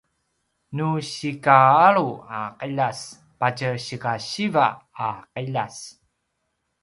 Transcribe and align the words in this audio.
nu 0.75 0.87
sikaalu 1.09 2.07
a 2.37 2.39
qiljas 2.59 2.99
patje 3.39 3.69
sikasiva 3.85 4.65
a 5.07 5.07
qiljas 5.33 5.77